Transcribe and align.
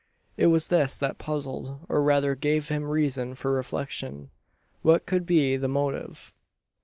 It 0.35 0.47
was 0.47 0.69
this 0.69 0.97
that 0.97 1.19
puzzled, 1.19 1.85
or 1.87 2.01
rather 2.01 2.33
gave 2.33 2.69
him 2.69 2.85
reason 2.85 3.35
for 3.35 3.51
reflection. 3.51 4.31
What 4.81 5.05
could 5.05 5.27
be 5.27 5.57
the 5.57 5.67
motive? 5.67 6.33